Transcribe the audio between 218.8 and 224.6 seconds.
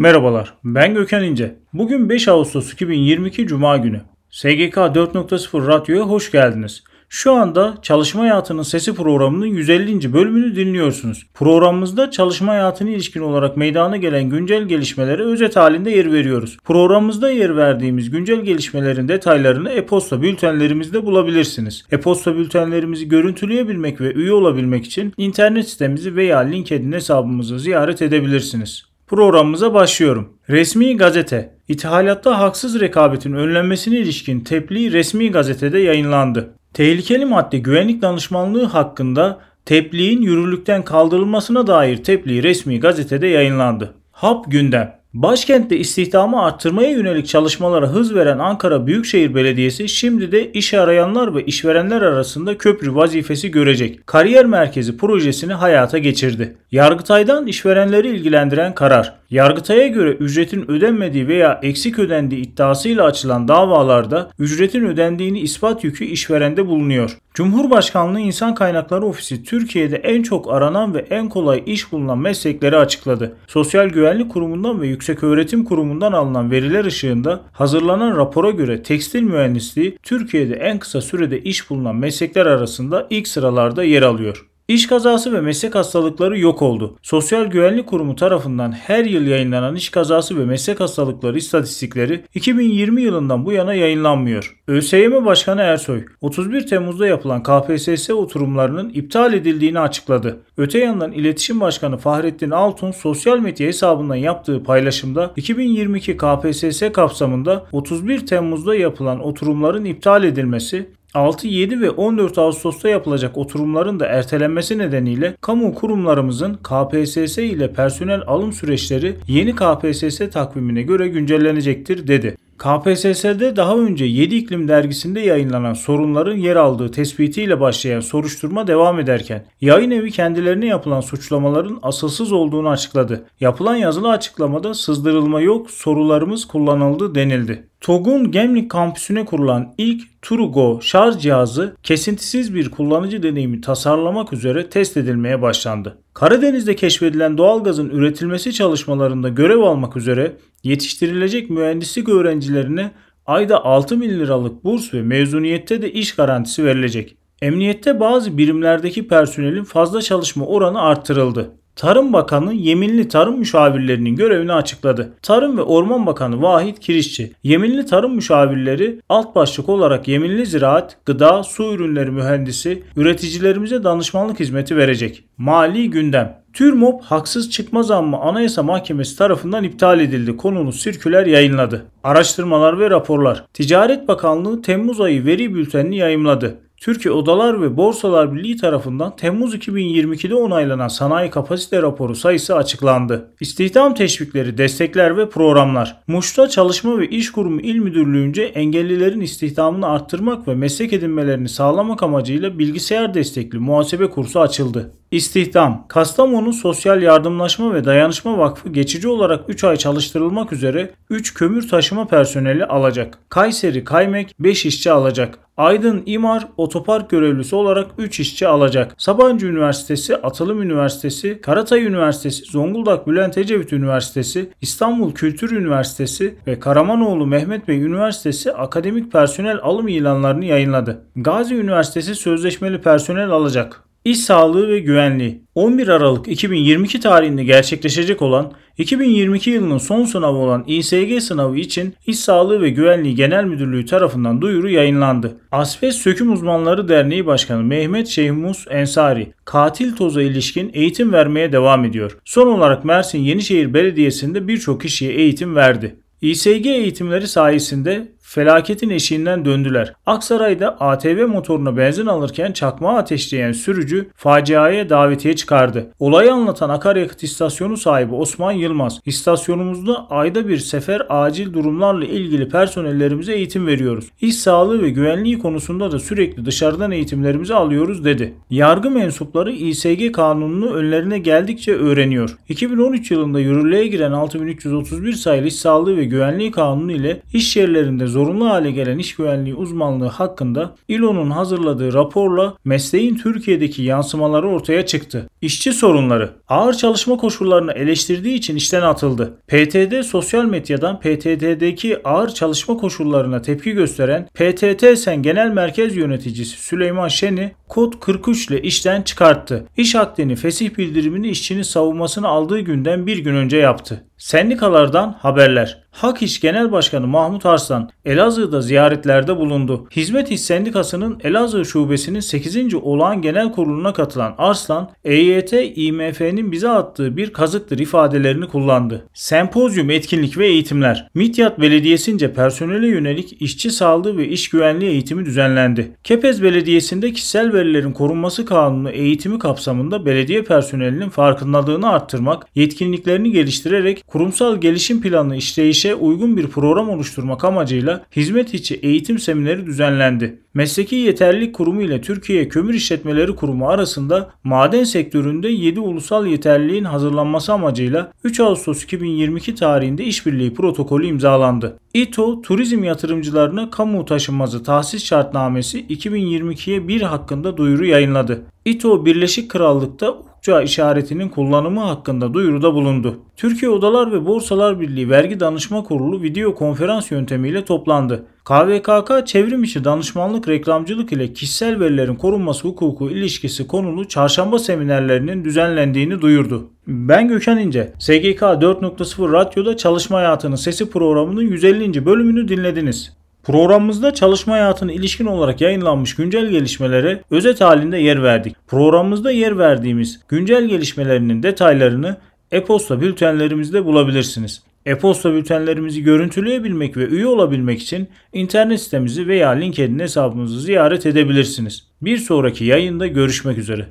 Sabancı Üniversitesi, Atılım Üniversitesi, Karatay Üniversitesi, Zonguldak Bülent Ecevit Üniversitesi,